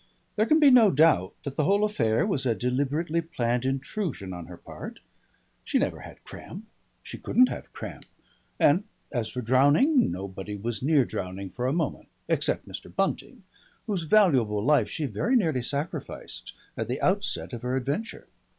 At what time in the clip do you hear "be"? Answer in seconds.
0.59-0.71